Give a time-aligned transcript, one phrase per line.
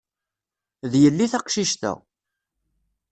[0.91, 1.93] D yelli teqcict-a.